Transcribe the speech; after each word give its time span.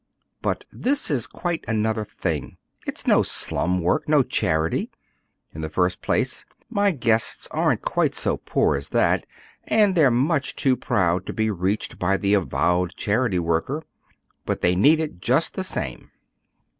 "But 0.41 0.65
this 0.71 1.11
is 1.11 1.27
quite 1.27 1.63
another 1.67 2.03
thing. 2.03 2.57
It's 2.87 3.05
no 3.05 3.21
slum 3.21 3.81
work, 3.81 4.09
no 4.09 4.23
charity. 4.23 4.89
In 5.53 5.61
the 5.61 5.69
first 5.69 6.01
place 6.01 6.43
my 6.71 6.89
guests 6.89 7.47
aren't 7.51 7.83
quite 7.83 8.15
so 8.15 8.37
poor 8.37 8.75
as 8.75 8.89
that, 8.89 9.27
and 9.65 9.93
they're 9.93 10.09
much 10.09 10.55
too 10.55 10.75
proud 10.75 11.27
to 11.27 11.33
be 11.33 11.51
reached 11.51 11.99
by 11.99 12.17
the 12.17 12.33
avowed 12.33 12.95
charity 12.95 13.37
worker. 13.37 13.83
But 14.43 14.61
they 14.61 14.75
need 14.75 14.99
it 14.99 15.21
just 15.21 15.53
the 15.53 15.63
same." 15.63 16.09